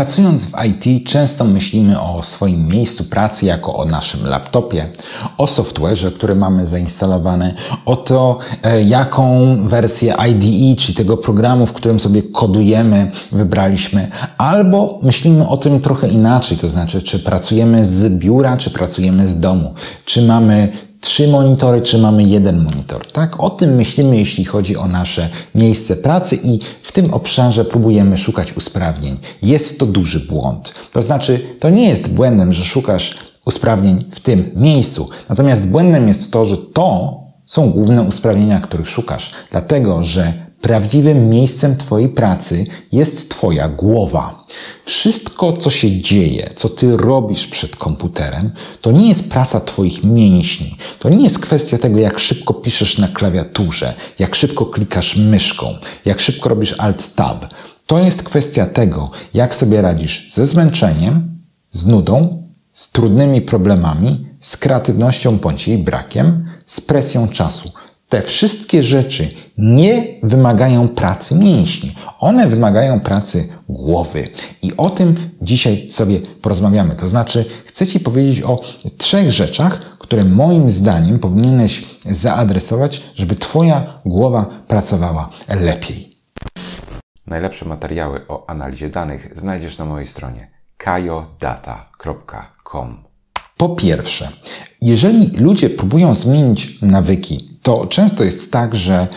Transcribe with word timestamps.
Pracując 0.00 0.46
w 0.46 0.54
IT, 0.64 1.06
często 1.08 1.44
myślimy 1.44 2.00
o 2.00 2.22
swoim 2.22 2.68
miejscu 2.68 3.04
pracy 3.04 3.46
jako 3.46 3.74
o 3.74 3.84
naszym 3.84 4.26
laptopie, 4.26 4.88
o 5.38 5.44
software'ze, 5.44 6.12
który 6.12 6.34
mamy 6.34 6.66
zainstalowane, 6.66 7.54
o 7.84 7.96
to, 7.96 8.38
e, 8.62 8.82
jaką 8.82 9.56
wersję 9.68 10.14
IDE, 10.16 10.76
czyli 10.80 10.94
tego 10.94 11.16
programu, 11.16 11.66
w 11.66 11.72
którym 11.72 12.00
sobie 12.00 12.22
kodujemy, 12.22 13.10
wybraliśmy, 13.32 14.10
albo 14.38 14.98
myślimy 15.02 15.48
o 15.48 15.56
tym 15.56 15.80
trochę 15.80 16.08
inaczej, 16.08 16.58
to 16.58 16.68
znaczy, 16.68 17.02
czy 17.02 17.18
pracujemy 17.18 17.86
z 17.86 18.08
biura, 18.18 18.56
czy 18.56 18.70
pracujemy 18.70 19.28
z 19.28 19.40
domu, 19.40 19.74
czy 20.04 20.22
mamy 20.22 20.68
trzy 21.00 21.28
monitory, 21.28 21.80
czy 21.80 21.98
mamy 21.98 22.22
jeden 22.24 22.64
monitor. 22.64 23.12
Tak? 23.12 23.40
O 23.42 23.50
tym 23.50 23.74
myślimy, 23.74 24.16
jeśli 24.16 24.44
chodzi 24.44 24.76
o 24.76 24.88
nasze 24.88 25.28
miejsce 25.54 25.96
pracy 25.96 26.38
i 26.42 26.58
w 26.82 26.92
tym 26.92 27.14
obszarze 27.14 27.64
próbujemy 27.64 28.16
szukać 28.16 28.56
usprawnień. 28.56 29.18
Jest 29.42 29.78
to 29.78 29.86
duży 29.86 30.20
błąd. 30.20 30.74
To 30.92 31.02
znaczy, 31.02 31.40
to 31.60 31.70
nie 31.70 31.88
jest 31.88 32.10
błędem, 32.10 32.52
że 32.52 32.64
szukasz 32.64 33.16
usprawnień 33.44 33.98
w 34.10 34.20
tym 34.20 34.50
miejscu. 34.54 35.08
Natomiast 35.28 35.68
błędem 35.68 36.08
jest 36.08 36.32
to, 36.32 36.44
że 36.44 36.56
to 36.56 37.20
są 37.44 37.70
główne 37.70 38.02
usprawnienia, 38.02 38.60
których 38.60 38.88
szukasz. 38.88 39.30
Dlatego, 39.50 40.04
że 40.04 40.49
Prawdziwym 40.60 41.28
miejscem 41.28 41.76
Twojej 41.76 42.08
pracy 42.08 42.66
jest 42.92 43.30
Twoja 43.30 43.68
głowa. 43.68 44.46
Wszystko, 44.84 45.52
co 45.52 45.70
się 45.70 46.00
dzieje, 46.00 46.50
co 46.54 46.68
Ty 46.68 46.96
robisz 46.96 47.46
przed 47.46 47.76
komputerem, 47.76 48.50
to 48.80 48.92
nie 48.92 49.08
jest 49.08 49.28
praca 49.30 49.60
Twoich 49.60 50.04
mięśni. 50.04 50.76
To 50.98 51.08
nie 51.08 51.24
jest 51.24 51.38
kwestia 51.38 51.78
tego, 51.78 51.98
jak 51.98 52.18
szybko 52.18 52.54
piszesz 52.54 52.98
na 52.98 53.08
klawiaturze, 53.08 53.94
jak 54.18 54.34
szybko 54.34 54.66
klikasz 54.66 55.16
myszką, 55.16 55.74
jak 56.04 56.20
szybko 56.20 56.48
robisz 56.48 56.74
Alt-Tab. 56.78 57.46
To 57.86 57.98
jest 57.98 58.22
kwestia 58.22 58.66
tego, 58.66 59.10
jak 59.34 59.54
sobie 59.54 59.82
radzisz 59.82 60.28
ze 60.32 60.46
zmęczeniem, 60.46 61.40
z 61.70 61.86
nudą, 61.86 62.48
z 62.72 62.90
trudnymi 62.90 63.42
problemami, 63.42 64.26
z 64.40 64.56
kreatywnością 64.56 65.38
bądź 65.38 65.68
jej 65.68 65.78
brakiem, 65.78 66.44
z 66.66 66.80
presją 66.80 67.28
czasu. 67.28 67.72
Te 68.10 68.22
wszystkie 68.22 68.82
rzeczy 68.82 69.28
nie 69.58 70.02
wymagają 70.22 70.88
pracy 70.88 71.34
mięśni. 71.34 71.94
One 72.18 72.48
wymagają 72.48 73.00
pracy 73.00 73.48
głowy. 73.68 74.28
I 74.62 74.76
o 74.76 74.90
tym 74.90 75.14
dzisiaj 75.42 75.88
sobie 75.88 76.20
porozmawiamy. 76.42 76.94
To 76.94 77.08
znaczy, 77.08 77.44
chcę 77.64 77.86
Ci 77.86 78.00
powiedzieć 78.00 78.42
o 78.42 78.60
trzech 78.98 79.30
rzeczach, 79.30 79.98
które 79.98 80.24
moim 80.24 80.70
zdaniem 80.70 81.18
powinieneś 81.18 81.84
zaadresować, 82.04 83.02
żeby 83.14 83.36
Twoja 83.36 84.00
głowa 84.04 84.46
pracowała 84.68 85.30
lepiej. 85.48 86.16
Najlepsze 87.26 87.64
materiały 87.64 88.20
o 88.28 88.50
analizie 88.50 88.88
danych 88.88 89.32
znajdziesz 89.36 89.78
na 89.78 89.84
mojej 89.84 90.06
stronie 90.06 90.50
kajodata.com. 90.76 93.09
Po 93.60 93.68
pierwsze, 93.68 94.28
jeżeli 94.82 95.30
ludzie 95.38 95.70
próbują 95.70 96.14
zmienić 96.14 96.78
nawyki, 96.82 97.48
to 97.62 97.86
często 97.86 98.24
jest 98.24 98.52
tak, 98.52 98.76
że 98.76 99.08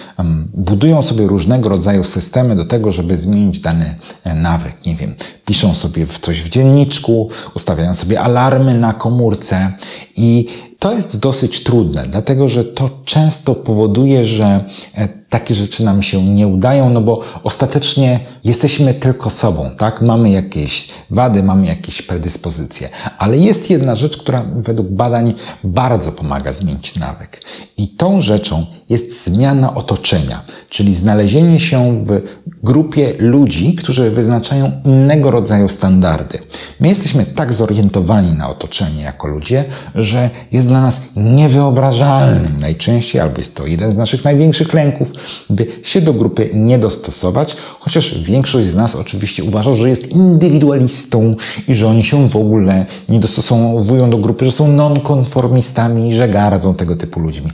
budują 0.53 1.01
sobie 1.01 1.27
różnego 1.27 1.69
rodzaju 1.69 2.03
systemy 2.03 2.55
do 2.55 2.65
tego, 2.65 2.91
żeby 2.91 3.17
zmienić 3.17 3.59
dany 3.59 3.95
e, 4.23 4.35
nawyk. 4.35 4.85
Nie 4.85 4.95
wiem, 4.95 5.15
piszą 5.45 5.73
sobie 5.73 6.07
coś 6.21 6.41
w 6.41 6.49
dzienniczku, 6.49 7.29
ustawiają 7.55 7.93
sobie 7.93 8.21
alarmy 8.21 8.73
na 8.79 8.93
komórce 8.93 9.71
i 10.17 10.47
to 10.79 10.93
jest 10.93 11.19
dosyć 11.19 11.63
trudne, 11.63 12.03
dlatego 12.09 12.49
że 12.49 12.65
to 12.65 12.89
często 13.05 13.55
powoduje, 13.55 14.25
że 14.25 14.65
e, 14.95 15.22
takie 15.33 15.55
rzeczy 15.55 15.83
nam 15.83 16.01
się 16.01 16.23
nie 16.23 16.47
udają, 16.47 16.89
no 16.89 17.01
bo 17.01 17.21
ostatecznie 17.43 18.19
jesteśmy 18.43 18.93
tylko 18.93 19.29
sobą, 19.29 19.69
tak? 19.77 20.01
Mamy 20.01 20.29
jakieś 20.29 20.87
wady, 21.09 21.43
mamy 21.43 21.65
jakieś 21.65 22.01
predyspozycje. 22.01 22.89
Ale 23.17 23.37
jest 23.37 23.69
jedna 23.69 23.95
rzecz, 23.95 24.17
która 24.17 24.45
według 24.55 24.89
badań 24.89 25.33
bardzo 25.63 26.11
pomaga 26.11 26.53
zmienić 26.53 26.95
nawyk. 26.95 27.41
I 27.77 27.87
tą 27.87 28.21
rzeczą 28.21 28.65
jest 28.89 29.25
zmiana 29.25 29.73
otoczenia, 29.73 30.41
czyli 30.69 30.95
znalezienie 30.95 31.59
się 31.59 32.05
w 32.05 32.21
grupie 32.63 33.13
ludzi, 33.19 33.75
którzy 33.75 34.11
wyznaczają 34.11 34.71
innego 34.85 35.31
rodzaju 35.31 35.69
standardy. 35.69 36.39
My 36.79 36.87
jesteśmy 36.87 37.25
tak 37.25 37.53
zorientowani 37.53 38.33
na 38.33 38.49
otoczenie 38.49 39.01
jako 39.01 39.27
ludzie, 39.27 39.65
że 39.95 40.29
jest 40.51 40.67
dla 40.67 40.81
nas 40.81 41.01
niewyobrażalnym 41.15 42.57
najczęściej, 42.57 43.21
albo 43.21 43.37
jest 43.37 43.55
to 43.55 43.67
jeden 43.67 43.91
z 43.91 43.95
naszych 43.95 44.23
największych 44.23 44.73
lęków, 44.73 45.13
by 45.49 45.67
się 45.83 46.01
do 46.01 46.13
grupy 46.13 46.49
nie 46.53 46.79
dostosować, 46.79 47.55
chociaż 47.79 48.21
większość 48.21 48.67
z 48.67 48.75
nas 48.75 48.95
oczywiście 48.95 49.43
uważa, 49.43 49.73
że 49.73 49.89
jest 49.89 50.11
indywidualistą 50.11 51.35
i 51.67 51.73
że 51.73 51.87
oni 51.87 52.03
się 52.03 52.29
w 52.29 52.35
ogóle 52.35 52.85
nie 53.09 53.19
dostosowują 53.19 54.09
do 54.09 54.17
grupy, 54.17 54.45
że 54.45 54.51
są 54.51 54.67
nonkonformistami, 54.67 56.13
że 56.13 56.29
gardzą 56.29 56.75
tego 56.75 56.95
typu 56.95 57.19
ludźmi. 57.19 57.51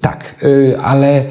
Tak, 0.00 0.34
yy, 0.42 0.78
ale 0.78 1.24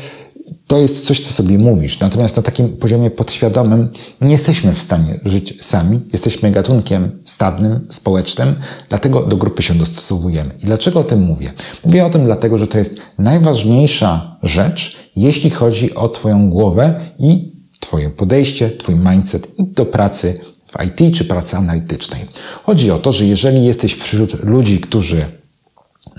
to 0.67 0.79
jest 0.79 1.05
coś, 1.05 1.21
co 1.21 1.33
sobie 1.33 1.57
mówisz. 1.57 1.99
Natomiast 1.99 2.35
na 2.35 2.41
takim 2.41 2.77
poziomie 2.77 3.11
podświadomym 3.11 3.89
nie 4.21 4.31
jesteśmy 4.31 4.73
w 4.73 4.81
stanie 4.81 5.19
żyć 5.25 5.65
sami. 5.65 6.01
Jesteśmy 6.13 6.51
gatunkiem 6.51 7.19
stadnym, 7.25 7.87
społecznym, 7.89 8.55
dlatego 8.89 9.25
do 9.25 9.37
grupy 9.37 9.63
się 9.63 9.73
dostosowujemy. 9.73 10.49
I 10.63 10.65
dlaczego 10.65 10.99
o 10.99 11.03
tym 11.03 11.21
mówię? 11.21 11.53
Mówię 11.85 12.05
o 12.05 12.09
tym 12.09 12.23
dlatego, 12.23 12.57
że 12.57 12.67
to 12.67 12.77
jest 12.77 13.01
najważniejsza 13.17 14.37
rzecz, 14.43 14.97
jeśli 15.15 15.49
chodzi 15.49 15.95
o 15.95 16.09
Twoją 16.09 16.49
głowę 16.49 16.99
i 17.19 17.51
Twoje 17.79 18.09
podejście, 18.09 18.69
Twój 18.69 18.95
mindset 18.95 19.59
i 19.59 19.63
do 19.63 19.85
pracy 19.85 20.39
w 20.67 20.85
IT 20.85 21.17
czy 21.17 21.25
pracy 21.25 21.57
analitycznej. 21.57 22.25
Chodzi 22.63 22.91
o 22.91 22.99
to, 22.99 23.11
że 23.11 23.25
jeżeli 23.25 23.65
jesteś 23.65 23.95
wśród 23.95 24.43
ludzi, 24.43 24.79
którzy 24.79 25.25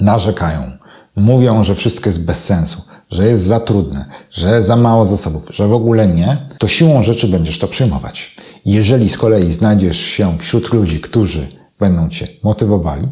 narzekają, 0.00 0.72
mówią, 1.16 1.62
że 1.62 1.74
wszystko 1.74 2.08
jest 2.08 2.24
bez 2.24 2.44
sensu, 2.44 2.82
że 3.10 3.28
jest 3.28 3.42
za 3.42 3.60
trudne, 3.60 4.04
że 4.30 4.62
za 4.62 4.76
mało 4.76 5.04
zasobów, 5.04 5.48
że 5.52 5.68
w 5.68 5.72
ogóle 5.72 6.06
nie, 6.06 6.36
to 6.58 6.68
siłą 6.68 7.02
rzeczy 7.02 7.28
będziesz 7.28 7.58
to 7.58 7.68
przyjmować. 7.68 8.36
Jeżeli 8.64 9.08
z 9.08 9.18
kolei 9.18 9.52
znajdziesz 9.52 9.98
się 9.98 10.38
wśród 10.38 10.72
ludzi, 10.72 11.00
którzy 11.00 11.48
będą 11.78 12.08
cię 12.08 12.28
motywowali, 12.42 13.06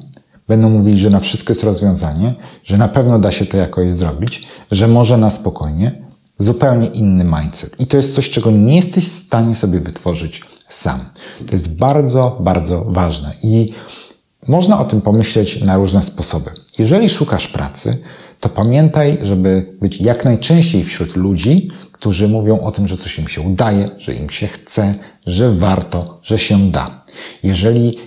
będą 0.49 0.71
mówili, 0.71 0.99
że 0.99 1.11
na 1.11 1.21
wszystko 1.21 1.51
jest 1.51 1.65
rozwiązanie, 1.65 2.35
że 2.65 2.79
na 2.79 2.89
pewno 2.89 3.19
da 3.19 3.31
się 3.31 3.47
to 3.47 3.57
jakoś 3.57 3.91
zrobić, 3.91 4.43
że 4.71 4.89
może 4.89 5.17
na 5.17 5.31
spokojnie, 5.31 6.03
zupełnie 6.39 6.87
inny 6.87 7.25
mindset. 7.25 7.81
I 7.81 7.87
to 7.87 7.97
jest 7.97 8.15
coś, 8.15 8.31
czego 8.31 8.51
nie 8.51 8.77
jesteś 8.77 9.09
w 9.09 9.13
stanie 9.13 9.55
sobie 9.55 9.81
wytworzyć 9.81 10.43
sam. 10.69 11.01
To 11.47 11.53
jest 11.53 11.77
bardzo, 11.77 12.39
bardzo 12.41 12.85
ważne. 12.89 13.35
I 13.43 13.73
można 14.49 14.81
o 14.81 14.85
tym 14.85 15.01
pomyśleć 15.01 15.61
na 15.61 15.77
różne 15.77 16.03
sposoby. 16.03 16.51
Jeżeli 16.79 17.09
szukasz 17.09 17.49
pracy, 17.49 17.99
to 18.41 18.49
pamiętaj, 18.49 19.19
żeby 19.23 19.77
być 19.81 20.01
jak 20.01 20.25
najczęściej 20.25 20.85
wśród 20.85 21.17
ludzi, 21.17 21.71
którzy 21.93 22.29
mówią 22.29 22.61
o 22.61 22.73
tym, 22.73 22.89
że 22.89 22.97
coś 22.97 23.19
im 23.19 23.29
się 23.29 23.41
udaje, 23.41 23.89
że 23.99 24.15
im 24.15 24.31
się 24.31 24.47
chce, 24.47 24.95
że 25.27 25.51
warto, 25.51 26.21
że 26.23 26.39
się 26.39 26.71
da. 26.71 27.05
Jeżeli 27.43 27.99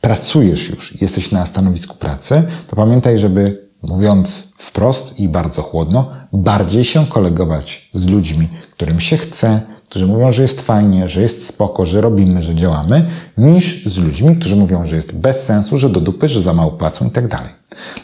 pracujesz 0.00 0.68
już, 0.70 1.00
jesteś 1.00 1.30
na 1.30 1.46
stanowisku 1.46 1.96
pracy, 1.96 2.42
to 2.66 2.76
pamiętaj, 2.76 3.18
żeby 3.18 3.68
mówiąc 3.82 4.52
wprost 4.56 5.20
i 5.20 5.28
bardzo 5.28 5.62
chłodno, 5.62 6.10
bardziej 6.32 6.84
się 6.84 7.06
kolegować 7.06 7.88
z 7.92 8.06
ludźmi, 8.06 8.48
którym 8.70 9.00
się 9.00 9.16
chce, 9.16 9.60
którzy 9.88 10.06
mówią, 10.06 10.32
że 10.32 10.42
jest 10.42 10.60
fajnie, 10.60 11.08
że 11.08 11.22
jest 11.22 11.46
spoko, 11.46 11.86
że 11.86 12.00
robimy, 12.00 12.42
że 12.42 12.54
działamy, 12.54 13.06
niż 13.38 13.86
z 13.86 13.98
ludźmi, 13.98 14.36
którzy 14.36 14.56
mówią, 14.56 14.84
że 14.86 14.96
jest 14.96 15.16
bez 15.16 15.42
sensu, 15.44 15.78
że 15.78 15.90
do 15.90 16.00
dupy, 16.00 16.28
że 16.28 16.42
za 16.42 16.54
mało 16.54 16.72
płacą 16.72 17.06
i 17.06 17.10
tak 17.10 17.28
dalej. 17.28 17.50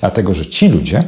Dlatego, 0.01 0.35
że 0.35 0.47
ci 0.47 0.69
ludzie 0.69 1.05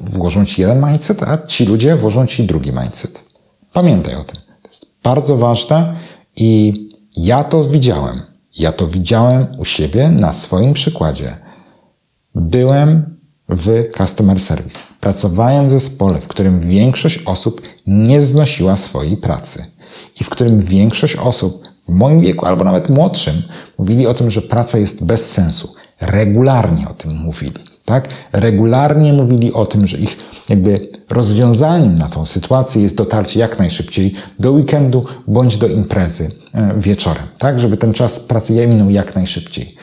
włożą 0.00 0.44
ci 0.44 0.60
jeden 0.60 0.86
mindset, 0.86 1.22
a 1.22 1.38
ci 1.46 1.66
ludzie 1.66 1.96
włożą 1.96 2.26
ci 2.26 2.44
drugi 2.44 2.72
mindset. 2.72 3.24
Pamiętaj 3.72 4.14
o 4.14 4.24
tym. 4.24 4.36
To 4.62 4.68
jest 4.68 4.86
bardzo 5.02 5.36
ważne 5.36 5.96
i 6.36 6.72
ja 7.16 7.44
to 7.44 7.64
widziałem. 7.64 8.16
Ja 8.58 8.72
to 8.72 8.86
widziałem 8.86 9.46
u 9.58 9.64
siebie 9.64 10.08
na 10.08 10.32
swoim 10.32 10.72
przykładzie. 10.72 11.36
Byłem 12.34 13.16
w 13.48 13.90
customer 13.96 14.40
service. 14.40 14.78
Pracowałem 15.00 15.68
w 15.68 15.70
zespole, 15.70 16.20
w 16.20 16.28
którym 16.28 16.60
większość 16.60 17.18
osób 17.24 17.62
nie 17.86 18.20
znosiła 18.20 18.76
swojej 18.76 19.16
pracy 19.16 19.64
i 20.20 20.24
w 20.24 20.30
którym 20.30 20.60
większość 20.60 21.16
osób 21.16 21.62
w 21.86 21.88
moim 21.88 22.20
wieku 22.20 22.46
albo 22.46 22.64
nawet 22.64 22.90
młodszym 22.90 23.42
mówili 23.78 24.06
o 24.06 24.14
tym, 24.14 24.30
że 24.30 24.42
praca 24.42 24.78
jest 24.78 25.04
bez 25.04 25.30
sensu. 25.30 25.74
Regularnie 26.00 26.88
o 26.88 26.94
tym 26.94 27.16
mówili. 27.16 27.72
Tak? 27.84 28.08
Regularnie 28.32 29.12
mówili 29.12 29.52
o 29.52 29.66
tym, 29.66 29.86
że 29.86 29.98
ich 29.98 30.16
jakby 30.48 30.88
rozwiązaniem 31.10 31.94
na 31.94 32.08
tą 32.08 32.26
sytuację 32.26 32.82
jest 32.82 32.96
dotarcie 32.96 33.40
jak 33.40 33.58
najszybciej 33.58 34.14
do 34.38 34.52
weekendu 34.52 35.04
bądź 35.26 35.56
do 35.56 35.66
imprezy 35.66 36.28
e, 36.54 36.74
wieczorem, 36.80 37.24
tak? 37.38 37.60
Żeby 37.60 37.76
ten 37.76 37.92
czas 37.92 38.20
pracy 38.20 38.66
minął 38.66 38.90
jak 38.90 39.14
najszybciej. 39.14 39.76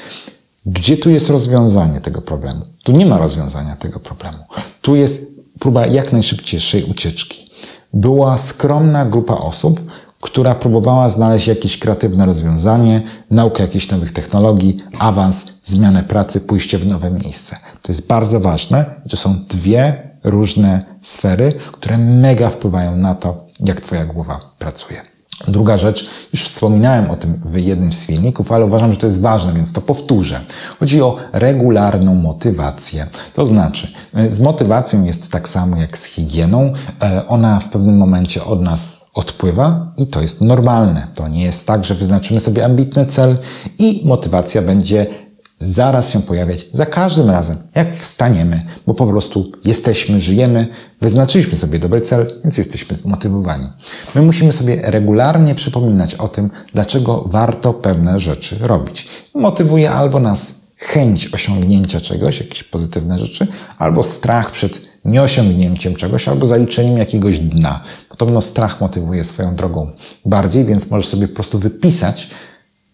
Gdzie 0.70 0.98
tu 0.98 1.10
jest 1.10 1.30
rozwiązanie 1.30 2.02
tego 2.02 2.22
problemu? 2.22 2.66
Tu 2.84 2.92
nie 2.92 3.06
ma 3.06 3.18
rozwiązania 3.18 3.76
tego 3.76 4.00
problemu. 4.00 4.38
Tu 4.82 4.96
jest 4.96 5.32
próba 5.60 5.88
jak 5.88 6.14
najszybciejszej 6.14 6.84
ucieczki. 6.84 7.46
Była 7.94 8.38
skromna 8.38 9.06
grupa 9.06 9.34
osób, 9.34 9.82
która 10.22 10.56
próbowała 10.56 11.10
znaleźć 11.10 11.48
jakieś 11.48 11.80
kreatywne 11.80 12.26
rozwiązanie, 12.26 13.02
naukę 13.32 13.64
jakichś 13.64 13.90
nowych 13.90 14.12
technologii, 14.12 14.78
awans, 15.00 15.46
zmianę 15.64 16.04
pracy, 16.04 16.42
pójście 16.42 16.78
w 16.78 16.88
nowe 16.88 17.12
miejsce. 17.12 17.56
To 17.82 17.92
jest 17.92 18.08
bardzo 18.08 18.40
ważne. 18.40 19.02
To 19.10 19.18
są 19.18 19.36
dwie 19.50 20.10
różne 20.24 20.86
sfery, 21.02 21.54
które 21.72 21.98
mega 21.98 22.50
wpływają 22.50 22.96
na 22.96 23.16
to, 23.16 23.46
jak 23.60 23.80
Twoja 23.80 24.06
głowa 24.06 24.40
pracuje. 24.60 25.09
Druga 25.48 25.78
rzecz, 25.78 26.10
już 26.34 26.44
wspominałem 26.44 27.12
o 27.12 27.16
tym 27.16 27.42
w 27.46 27.58
jednym 27.58 27.94
z 27.94 28.06
filmików, 28.06 28.52
ale 28.52 28.66
uważam, 28.66 28.92
że 28.92 28.98
to 28.98 29.08
jest 29.08 29.22
ważne, 29.22 29.54
więc 29.54 29.74
to 29.74 29.82
powtórzę. 29.82 30.40
Chodzi 30.80 31.02
o 31.02 31.16
regularną 31.34 32.16
motywację. 32.16 33.08
To 33.34 33.46
znaczy, 33.46 33.88
e, 34.14 34.32
z 34.32 34.40
motywacją 34.40 35.04
jest 35.04 35.32
tak 35.32 35.50
samo 35.50 35.78
jak 35.78 35.98
z 35.98 36.06
higieną. 36.06 36.74
E, 37.04 37.28
ona 37.28 37.60
w 37.60 37.70
pewnym 37.70 37.98
momencie 37.98 38.44
od 38.44 38.62
nas 38.62 39.06
odpływa 39.14 39.94
i 39.98 40.08
to 40.08 40.22
jest 40.22 40.42
normalne. 40.42 41.08
To 41.16 41.28
nie 41.28 41.44
jest 41.44 41.68
tak, 41.68 41.86
że 41.86 41.96
wyznaczymy 41.96 42.40
sobie 42.40 42.66
ambitny 42.66 43.06
cel 43.06 43.38
i 43.80 44.02
motywacja 44.06 44.62
będzie 44.62 45.29
zaraz 45.60 46.10
się 46.10 46.22
pojawiać 46.22 46.66
za 46.72 46.86
każdym 46.86 47.30
razem, 47.30 47.58
jak 47.76 47.96
wstaniemy, 47.96 48.62
bo 48.88 48.94
po 48.94 49.08
prostu 49.08 49.52
jesteśmy, 49.66 50.22
żyjemy, 50.22 50.68
wyznaczyliśmy 51.02 51.58
sobie 51.58 51.80
dobry 51.80 52.02
cel, 52.02 52.32
więc 52.44 52.58
jesteśmy 52.58 52.96
zmotywowani. 52.96 53.68
My 54.16 54.22
musimy 54.22 54.52
sobie 54.52 54.82
regularnie 54.84 55.56
przypominać 55.56 56.16
o 56.16 56.28
tym, 56.28 56.50
dlaczego 56.74 57.24
warto 57.28 57.74
pewne 57.74 58.20
rzeczy 58.20 58.58
robić. 58.62 59.08
Motywuje 59.36 59.92
albo 59.92 60.20
nas 60.20 60.56
chęć 60.76 61.34
osiągnięcia 61.34 62.02
czegoś, 62.02 62.40
jakieś 62.40 62.64
pozytywne 62.64 63.20
rzeczy, 63.20 63.48
albo 63.78 64.04
strach 64.04 64.52
przed 64.52 64.90
nieosiągnięciem 65.06 65.96
czegoś, 65.96 66.28
albo 66.28 66.46
zaliczeniem 66.46 66.98
jakiegoś 66.98 67.40
dna. 67.40 67.84
Podobno 68.10 68.42
strach 68.42 68.82
motywuje 68.82 69.24
swoją 69.24 69.56
drogą 69.56 69.92
bardziej, 70.26 70.66
więc 70.66 70.90
możesz 70.92 71.08
sobie 71.08 71.28
po 71.28 71.36
prostu 71.36 71.60
wypisać, 71.60 72.30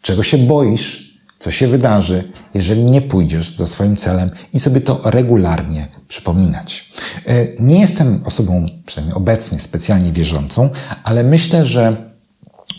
czego 0.02 0.24
się 0.24 0.38
boisz, 0.38 1.05
co 1.46 1.52
się 1.52 1.68
wydarzy, 1.68 2.32
jeżeli 2.54 2.84
nie 2.84 3.02
pójdziesz 3.02 3.56
za 3.56 3.66
swoim 3.66 3.96
celem 3.96 4.30
i 4.54 4.60
sobie 4.60 4.82
to 4.82 5.02
regularnie 5.06 5.88
przypominać. 6.08 6.92
E, 7.26 7.48
nie 7.60 7.80
jestem 7.80 8.22
osobą, 8.26 8.66
przynajmniej 8.86 9.18
obecnie, 9.18 9.60
specjalnie 9.60 10.12
wierzącą, 10.12 10.70
ale 11.04 11.24
myślę, 11.24 11.66
że 11.66 11.96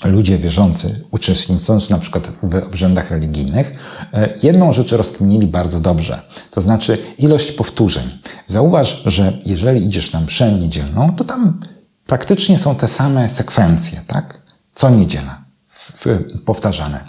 ludzie 0.05 0.39
wierzący, 0.39 1.05
uczestniczący 1.11 1.91
na 1.91 1.99
przykład 1.99 2.29
w 2.43 2.55
obrzędach 2.55 3.11
religijnych, 3.11 3.75
e, 4.13 4.35
jedną 4.43 4.73
rzecz 4.73 4.93
rozkminili 4.93 5.47
bardzo 5.47 5.81
dobrze, 5.81 6.23
to 6.51 6.61
znaczy 6.61 6.99
ilość 7.19 7.53
powtórzeń. 7.53 8.19
Zauważ, 8.47 9.03
że 9.05 9.39
jeżeli 9.47 9.85
idziesz 9.87 10.13
na 10.13 10.21
mszę 10.21 10.53
niedzielną, 10.53 11.15
to 11.17 11.25
tam 11.25 11.61
praktycznie 12.07 12.59
są 12.59 12.75
te 12.75 12.89
same 12.89 13.29
sekwencje, 13.29 14.01
tak? 14.07 14.43
Co 14.75 14.91
niedziela 14.91 15.47
powtarzane. 16.45 17.05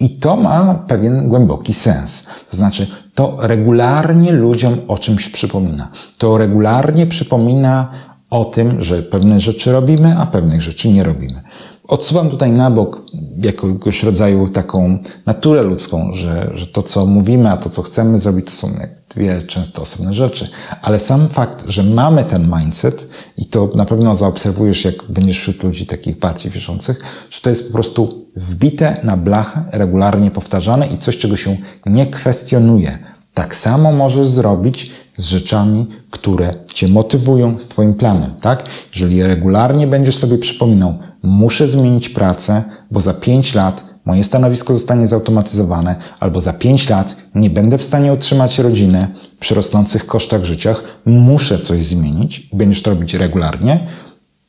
I 0.00 0.10
to 0.10 0.36
ma 0.36 0.74
pewien 0.74 1.28
głęboki 1.28 1.72
sens. 1.72 2.24
To 2.50 2.56
znaczy, 2.56 2.86
to 3.14 3.36
regularnie 3.38 4.32
ludziom 4.32 4.74
o 4.88 4.98
czymś 4.98 5.28
przypomina. 5.28 5.88
To 6.18 6.38
regularnie 6.38 7.06
przypomina 7.06 7.90
o 8.30 8.44
tym, 8.44 8.80
że 8.80 9.02
pewne 9.02 9.40
rzeczy 9.40 9.72
robimy, 9.72 10.18
a 10.18 10.26
pewnych 10.26 10.62
rzeczy 10.62 10.88
nie 10.88 11.04
robimy 11.04 11.42
odsuwam 11.90 12.30
tutaj 12.30 12.52
na 12.52 12.70
bok 12.70 13.02
jakiegoś 13.42 14.02
rodzaju 14.02 14.48
taką 14.48 14.98
naturę 15.26 15.62
ludzką, 15.62 16.10
że, 16.12 16.50
że 16.54 16.66
to, 16.66 16.82
co 16.82 17.06
mówimy, 17.06 17.50
a 17.50 17.56
to, 17.56 17.70
co 17.70 17.82
chcemy 17.82 18.18
zrobić, 18.18 18.46
to 18.46 18.52
są 18.52 18.68
dwie 19.14 19.42
często 19.42 19.82
osobne 19.82 20.14
rzeczy. 20.14 20.48
Ale 20.82 20.98
sam 20.98 21.28
fakt, 21.28 21.64
że 21.68 21.82
mamy 21.82 22.24
ten 22.24 22.52
mindset 22.58 23.08
i 23.36 23.46
to 23.46 23.70
na 23.74 23.84
pewno 23.84 24.14
zaobserwujesz, 24.14 24.84
jak 24.84 24.94
będziesz 25.08 25.38
wśród 25.38 25.62
ludzi 25.62 25.86
takich 25.86 26.18
bardziej 26.18 26.52
wierzących, 26.52 27.00
że 27.30 27.40
to 27.40 27.50
jest 27.50 27.66
po 27.66 27.72
prostu 27.72 28.26
wbite 28.36 29.00
na 29.02 29.16
blachę, 29.16 29.64
regularnie 29.72 30.30
powtarzane 30.30 30.86
i 30.86 30.98
coś, 30.98 31.16
czego 31.16 31.36
się 31.36 31.56
nie 31.86 32.06
kwestionuje. 32.06 32.98
Tak 33.34 33.54
samo 33.54 33.92
możesz 33.92 34.28
zrobić 34.28 34.90
z 35.16 35.24
rzeczami, 35.24 35.86
które 36.10 36.50
Cię 36.74 36.88
motywują 36.88 37.58
z 37.58 37.68
Twoim 37.68 37.94
planem, 37.94 38.34
tak? 38.40 38.64
Jeżeli 38.94 39.22
regularnie 39.22 39.86
będziesz 39.86 40.16
sobie 40.16 40.38
przypominał, 40.38 40.98
muszę 41.22 41.68
zmienić 41.68 42.08
pracę, 42.08 42.64
bo 42.90 43.00
za 43.00 43.14
5 43.14 43.54
lat 43.54 43.89
moje 44.04 44.24
stanowisko 44.24 44.74
zostanie 44.74 45.06
zautomatyzowane, 45.06 45.96
albo 46.20 46.40
za 46.40 46.52
5 46.52 46.88
lat 46.88 47.16
nie 47.34 47.50
będę 47.50 47.78
w 47.78 47.82
stanie 47.82 48.12
utrzymać 48.12 48.58
rodziny 48.58 49.08
przy 49.40 49.54
rosnących 49.54 50.06
kosztach 50.06 50.44
życia, 50.44 50.74
muszę 51.04 51.58
coś 51.58 51.82
zmienić 51.82 52.48
i 52.52 52.56
będziesz 52.56 52.82
to 52.82 52.90
robić 52.90 53.14
regularnie, 53.14 53.86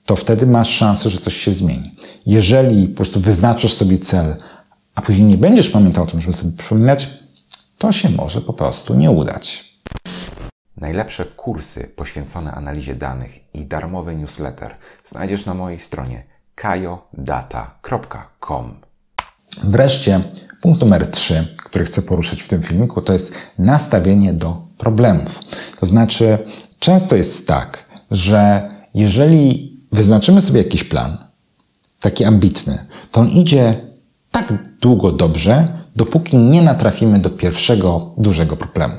to 0.06 0.16
wtedy 0.16 0.48
masz 0.48 0.70
szansę, 0.70 1.10
że 1.10 1.18
coś 1.18 1.38
się 1.38 1.52
zmieni. 1.52 1.96
Jeżeli 2.26 2.88
po 2.88 2.96
prostu 2.96 3.20
wyznaczysz 3.20 3.74
sobie 3.74 3.98
cel, 3.98 4.36
a 4.96 5.02
później 5.02 5.28
nie 5.28 5.38
będziesz 5.38 5.70
pamiętał 5.70 6.04
o 6.04 6.08
tym, 6.08 6.22
żeby 6.22 6.34
sobie 6.34 6.58
przypominać, 6.58 7.10
to 7.78 7.92
się 7.92 8.10
może 8.10 8.42
po 8.42 8.54
prostu 8.54 8.94
nie 8.94 9.12
udać. 9.12 9.72
Najlepsze 10.78 11.26
kursy 11.26 11.92
poświęcone 11.96 12.52
analizie 12.52 12.96
danych 12.96 13.54
i 13.54 13.66
darmowy 13.66 14.16
newsletter 14.16 14.76
znajdziesz 15.10 15.46
na 15.46 15.54
mojej 15.54 15.80
stronie 15.80 16.24
kajodata.com. 16.56 18.91
Wreszcie 19.64 20.22
punkt 20.62 20.82
numer 20.82 21.08
3, 21.08 21.48
który 21.58 21.86
chcę 21.86 22.02
poruszyć 22.02 22.42
w 22.42 22.48
tym 22.48 22.62
filmiku, 22.62 23.02
to 23.02 23.14
jest 23.14 23.34
nastawienie 23.58 24.34
do 24.34 24.68
problemów. 24.78 25.40
To 25.80 25.86
znaczy, 25.86 26.38
często 26.80 27.16
jest 27.16 27.48
tak, 27.48 27.86
że 28.12 28.70
jeżeli 28.94 29.72
wyznaczymy 29.92 30.42
sobie 30.42 30.64
jakiś 30.64 30.84
plan, 30.84 31.18
taki 32.00 32.24
ambitny, 32.26 32.86
to 33.12 33.22
on 33.22 33.30
idzie 33.30 33.82
tak 34.32 34.54
długo 34.82 35.12
dobrze, 35.12 35.68
dopóki 35.96 36.38
nie 36.38 36.62
natrafimy 36.62 37.20
do 37.20 37.30
pierwszego 37.30 38.14
dużego 38.18 38.58
problemu. 38.58 38.94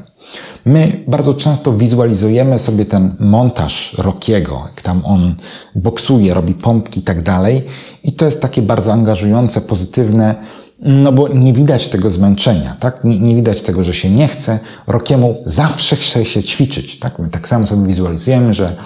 My 0.65 1.05
bardzo 1.07 1.35
często 1.35 1.73
wizualizujemy 1.73 2.59
sobie 2.59 2.85
ten 2.85 3.17
montaż 3.21 3.95
Rokiego, 3.99 4.63
jak 4.67 4.83
tam 4.83 5.05
on 5.05 5.35
boksuje, 5.75 6.35
robi 6.35 6.55
pompki 6.55 7.01
i 7.01 7.03
tak 7.03 7.23
dalej. 7.23 7.63
I 8.05 8.13
to 8.13 8.25
jest 8.25 8.41
takie 8.41 8.63
bardzo 8.63 8.93
angażujące, 8.93 9.61
pozytywne, 9.61 10.35
no 10.79 11.13
bo 11.13 11.29
nie 11.29 11.53
widać 11.53 11.89
tego 11.89 12.11
zmęczenia, 12.11 12.77
tak? 12.81 13.05
Nie, 13.05 13.21
nie, 13.21 13.35
widać 13.35 13.63
tego, 13.63 13.83
że 13.83 13.93
się 13.93 14.11
nie 14.11 14.29
chce. 14.29 14.59
Rokiemu 14.87 15.37
zawsze 15.47 15.97
chce 15.97 16.25
się 16.25 16.43
ćwiczyć, 16.43 16.99
tak? 16.99 17.19
My 17.19 17.29
tak 17.29 17.49
samo 17.49 17.67
sobie 17.67 17.87
wizualizujemy, 17.87 18.53
że 18.53 18.77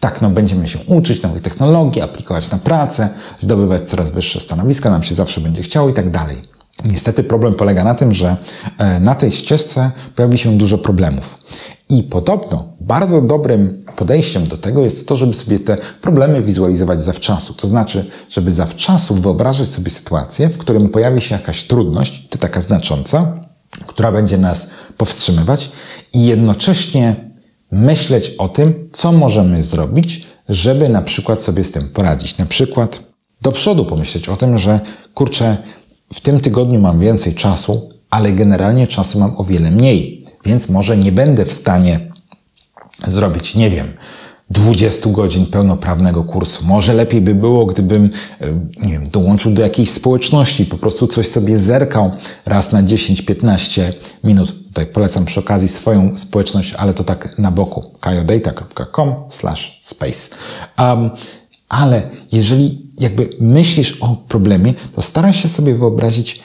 tak, 0.00 0.22
no 0.22 0.30
będziemy 0.30 0.68
się 0.68 0.78
uczyć 0.86 1.22
nowych 1.22 1.42
technologii, 1.42 2.02
aplikować 2.02 2.50
na 2.50 2.58
pracę, 2.58 3.08
zdobywać 3.38 3.88
coraz 3.88 4.10
wyższe 4.10 4.40
stanowiska, 4.40 4.90
nam 4.90 5.02
się 5.02 5.14
zawsze 5.14 5.40
będzie 5.40 5.62
chciało 5.62 5.88
i 5.88 5.92
tak 5.92 6.10
dalej. 6.10 6.36
Niestety 6.84 7.24
problem 7.24 7.54
polega 7.54 7.84
na 7.84 7.94
tym, 7.94 8.12
że 8.12 8.36
e, 8.78 9.00
na 9.00 9.14
tej 9.14 9.32
ścieżce 9.32 9.90
pojawi 10.16 10.38
się 10.38 10.58
dużo 10.58 10.78
problemów. 10.78 11.38
I 11.88 12.02
podobno 12.02 12.64
bardzo 12.80 13.20
dobrym 13.20 13.80
podejściem 13.96 14.46
do 14.46 14.56
tego 14.56 14.84
jest 14.84 15.08
to, 15.08 15.16
żeby 15.16 15.34
sobie 15.34 15.58
te 15.58 15.76
problemy 16.00 16.42
wizualizować 16.42 17.02
zawczasu. 17.02 17.54
To 17.54 17.66
znaczy, 17.66 18.04
żeby 18.28 18.50
zawczasu 18.50 19.14
wyobrażać 19.14 19.68
sobie 19.68 19.90
sytuację, 19.90 20.48
w 20.48 20.58
którym 20.58 20.88
pojawi 20.88 21.20
się 21.20 21.34
jakaś 21.34 21.64
trudność, 21.64 22.28
to 22.28 22.38
taka 22.38 22.60
znacząca, 22.60 23.46
która 23.86 24.12
będzie 24.12 24.38
nas 24.38 24.66
powstrzymywać 24.96 25.70
i 26.12 26.26
jednocześnie 26.26 27.32
myśleć 27.72 28.34
o 28.38 28.48
tym, 28.48 28.88
co 28.92 29.12
możemy 29.12 29.62
zrobić, 29.62 30.26
żeby 30.48 30.88
na 30.88 31.02
przykład 31.02 31.42
sobie 31.42 31.64
z 31.64 31.70
tym 31.70 31.88
poradzić. 31.88 32.38
Na 32.38 32.46
przykład 32.46 33.00
do 33.42 33.52
przodu 33.52 33.84
pomyśleć 33.84 34.28
o 34.28 34.36
tym, 34.36 34.58
że 34.58 34.80
kurczę, 35.14 35.56
w 36.12 36.20
tym 36.20 36.40
tygodniu 36.40 36.80
mam 36.80 37.00
więcej 37.00 37.34
czasu, 37.34 37.90
ale 38.10 38.32
generalnie 38.32 38.86
czasu 38.86 39.18
mam 39.18 39.36
o 39.36 39.44
wiele 39.44 39.70
mniej, 39.70 40.24
więc 40.44 40.68
może 40.68 40.96
nie 40.96 41.12
będę 41.12 41.44
w 41.44 41.52
stanie 41.52 42.12
zrobić, 43.06 43.54
nie 43.54 43.70
wiem, 43.70 43.92
20 44.50 45.10
godzin 45.10 45.46
pełnoprawnego 45.46 46.24
kursu. 46.24 46.64
Może 46.64 46.94
lepiej 46.94 47.20
by 47.20 47.34
było, 47.34 47.66
gdybym, 47.66 48.10
e, 48.40 48.52
nie 48.86 48.92
wiem, 48.92 49.04
dołączył 49.12 49.52
do 49.52 49.62
jakiejś 49.62 49.90
społeczności, 49.90 50.66
po 50.66 50.78
prostu 50.78 51.06
coś 51.06 51.28
sobie 51.28 51.58
zerkał 51.58 52.10
raz 52.46 52.72
na 52.72 52.82
10-15 52.82 53.92
minut. 54.24 54.66
Tutaj 54.66 54.86
polecam 54.86 55.24
przy 55.24 55.40
okazji 55.40 55.68
swoją 55.68 56.16
społeczność, 56.16 56.74
ale 56.74 56.94
to 56.94 57.04
tak 57.04 57.38
na 57.38 57.50
boku. 57.50 57.90
kajodata.com 58.00 59.14
slash 59.28 59.78
space. 59.82 60.36
Um, 60.78 61.10
ale 61.72 62.10
jeżeli 62.32 62.88
jakby 62.98 63.30
myślisz 63.40 63.96
o 64.00 64.16
problemie, 64.28 64.74
to 64.94 65.02
staraj 65.02 65.34
się 65.34 65.48
sobie 65.48 65.74
wyobrazić, 65.74 66.40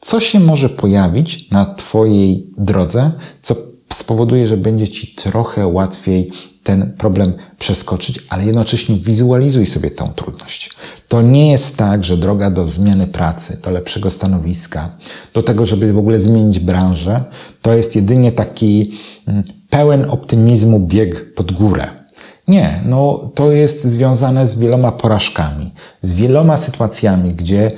co 0.00 0.20
się 0.20 0.40
może 0.40 0.68
pojawić 0.68 1.50
na 1.50 1.74
Twojej 1.74 2.50
drodze, 2.58 3.12
co 3.42 3.56
spowoduje, 3.92 4.46
że 4.46 4.56
będzie 4.56 4.88
Ci 4.88 5.14
trochę 5.14 5.66
łatwiej 5.66 6.30
ten 6.62 6.92
problem 6.98 7.32
przeskoczyć, 7.58 8.20
ale 8.28 8.44
jednocześnie 8.44 8.96
wizualizuj 8.96 9.66
sobie 9.66 9.90
tą 9.90 10.08
trudność. 10.08 10.70
To 11.08 11.22
nie 11.22 11.50
jest 11.50 11.76
tak, 11.76 12.04
że 12.04 12.16
droga 12.16 12.50
do 12.50 12.66
zmiany 12.66 13.06
pracy, 13.06 13.58
do 13.62 13.70
lepszego 13.70 14.10
stanowiska, 14.10 14.96
do 15.34 15.42
tego, 15.42 15.66
żeby 15.66 15.92
w 15.92 15.98
ogóle 15.98 16.20
zmienić 16.20 16.58
branżę, 16.58 17.24
to 17.62 17.74
jest 17.74 17.96
jedynie 17.96 18.32
taki 18.32 18.92
mm, 19.26 19.42
pełen 19.70 20.10
optymizmu 20.10 20.80
bieg 20.80 21.34
pod 21.34 21.52
górę. 21.52 22.03
Nie, 22.48 22.80
no 22.86 23.30
to 23.34 23.52
jest 23.52 23.84
związane 23.84 24.46
z 24.46 24.58
wieloma 24.58 24.92
porażkami, 24.92 25.72
z 26.02 26.14
wieloma 26.14 26.56
sytuacjami, 26.56 27.30
gdzie 27.30 27.70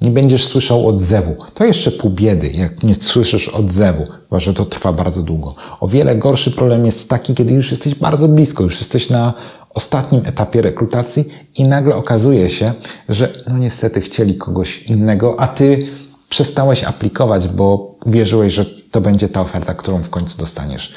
nie 0.00 0.10
będziesz 0.10 0.44
słyszał 0.44 0.88
odzewu. 0.88 1.36
To 1.54 1.64
jeszcze 1.64 1.90
pół 1.90 2.10
biedy, 2.10 2.50
jak 2.50 2.82
nie 2.82 2.94
słyszysz 2.94 3.48
odzewu, 3.48 4.04
chyba 4.06 4.40
że 4.40 4.54
to 4.54 4.64
trwa 4.64 4.92
bardzo 4.92 5.22
długo. 5.22 5.54
O 5.80 5.88
wiele 5.88 6.16
gorszy 6.16 6.50
problem 6.50 6.86
jest 6.86 7.08
taki, 7.08 7.34
kiedy 7.34 7.54
już 7.54 7.70
jesteś 7.70 7.94
bardzo 7.94 8.28
blisko, 8.28 8.62
już 8.62 8.78
jesteś 8.78 9.10
na 9.10 9.34
ostatnim 9.74 10.22
etapie 10.26 10.62
rekrutacji 10.62 11.24
i 11.58 11.64
nagle 11.64 11.94
okazuje 11.94 12.50
się, 12.50 12.72
że 13.08 13.32
no 13.48 13.58
niestety 13.58 14.00
chcieli 14.00 14.36
kogoś 14.36 14.82
innego, 14.82 15.40
a 15.40 15.46
ty 15.46 15.86
przestałeś 16.28 16.84
aplikować, 16.84 17.48
bo 17.48 17.94
wierzyłeś, 18.06 18.52
że 18.52 18.66
to 18.90 19.00
będzie 19.00 19.28
ta 19.28 19.40
oferta, 19.40 19.74
którą 19.74 20.02
w 20.02 20.10
końcu 20.10 20.38
dostaniesz. 20.38 20.92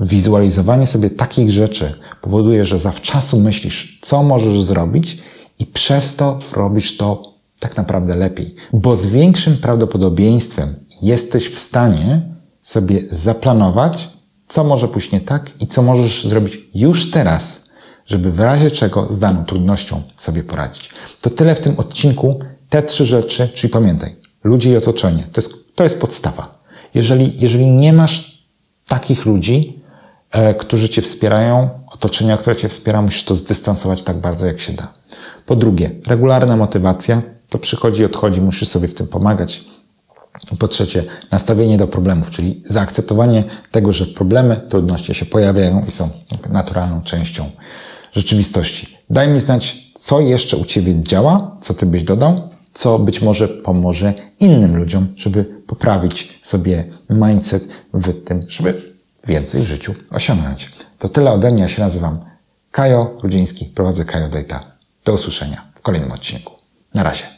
Wizualizowanie 0.00 0.86
sobie 0.86 1.10
takich 1.10 1.50
rzeczy 1.50 1.94
powoduje, 2.20 2.64
że 2.64 2.78
zawczasu 2.78 3.40
myślisz, 3.40 3.98
co 4.02 4.22
możesz 4.22 4.62
zrobić 4.62 5.18
i 5.58 5.66
przez 5.66 6.16
to 6.16 6.38
robisz 6.52 6.96
to 6.96 7.34
tak 7.60 7.76
naprawdę 7.76 8.16
lepiej, 8.16 8.54
bo 8.72 8.96
z 8.96 9.06
większym 9.06 9.56
prawdopodobieństwem 9.56 10.74
jesteś 11.02 11.48
w 11.48 11.58
stanie 11.58 12.34
sobie 12.62 13.02
zaplanować, 13.10 14.08
co 14.48 14.64
może 14.64 14.88
pójść 14.88 15.12
nie 15.12 15.20
tak 15.20 15.50
i 15.60 15.66
co 15.66 15.82
możesz 15.82 16.26
zrobić 16.26 16.58
już 16.74 17.10
teraz, 17.10 17.68
żeby 18.06 18.32
w 18.32 18.40
razie 18.40 18.70
czego 18.70 19.08
z 19.08 19.18
daną 19.18 19.44
trudnością 19.44 20.02
sobie 20.16 20.42
poradzić. 20.42 20.90
To 21.20 21.30
tyle 21.30 21.54
w 21.54 21.60
tym 21.60 21.78
odcinku. 21.78 22.40
Te 22.68 22.82
trzy 22.82 23.06
rzeczy, 23.06 23.48
czyli 23.54 23.70
pamiętaj, 23.70 24.16
ludzie 24.44 24.72
i 24.72 24.76
otoczenie, 24.76 25.26
to 25.32 25.40
jest, 25.40 25.74
to 25.74 25.84
jest 25.84 26.00
podstawa. 26.00 26.64
Jeżeli, 26.94 27.32
jeżeli 27.38 27.66
nie 27.66 27.92
masz 27.92 28.44
takich 28.88 29.26
ludzi, 29.26 29.77
którzy 30.58 30.88
cię 30.88 31.02
wspierają, 31.02 31.70
otoczenia, 31.92 32.36
które 32.36 32.56
cię 32.56 32.68
wspiera, 32.68 33.02
musisz 33.02 33.24
to 33.24 33.34
zdystansować 33.34 34.02
tak 34.02 34.16
bardzo, 34.16 34.46
jak 34.46 34.60
się 34.60 34.72
da. 34.72 34.92
Po 35.46 35.56
drugie, 35.56 35.90
regularna 36.06 36.56
motywacja, 36.56 37.22
to 37.48 37.58
przychodzi 37.58 38.04
odchodzi, 38.04 38.40
musisz 38.40 38.68
sobie 38.68 38.88
w 38.88 38.94
tym 38.94 39.06
pomagać. 39.06 39.60
Po 40.58 40.68
trzecie, 40.68 41.04
nastawienie 41.30 41.76
do 41.76 41.88
problemów, 41.88 42.30
czyli 42.30 42.62
zaakceptowanie 42.66 43.44
tego, 43.70 43.92
że 43.92 44.06
problemy, 44.06 44.60
trudności 44.68 45.14
się 45.14 45.26
pojawiają 45.26 45.84
i 45.86 45.90
są 45.90 46.10
naturalną 46.50 47.02
częścią 47.02 47.50
rzeczywistości. 48.12 48.96
Daj 49.10 49.28
mi 49.28 49.40
znać, 49.40 49.92
co 50.00 50.20
jeszcze 50.20 50.56
u 50.56 50.64
Ciebie 50.64 51.02
działa, 51.02 51.56
co 51.60 51.74
Ty 51.74 51.86
byś 51.86 52.04
dodał, 52.04 52.50
co 52.72 52.98
być 52.98 53.22
może 53.22 53.48
pomoże 53.48 54.14
innym 54.40 54.76
ludziom, 54.76 55.08
żeby 55.16 55.44
poprawić 55.44 56.38
sobie 56.42 56.84
mindset 57.10 57.82
w 57.94 58.24
tym, 58.24 58.42
żeby 58.48 58.97
więcej 59.28 59.62
w 59.62 59.66
życiu 59.66 59.94
osiągnąć. 60.10 60.70
To 60.98 61.08
tyle 61.08 61.32
ode 61.32 61.50
mnie. 61.50 61.62
Ja 61.62 61.68
się 61.68 61.82
nazywam 61.82 62.20
Kajo 62.70 63.18
Rudziński, 63.22 63.64
prowadzę 63.64 64.04
Kajo 64.04 64.28
Data. 64.28 64.64
Do 65.04 65.12
usłyszenia 65.12 65.64
w 65.74 65.82
kolejnym 65.82 66.12
odcinku. 66.12 66.54
Na 66.94 67.02
razie. 67.02 67.37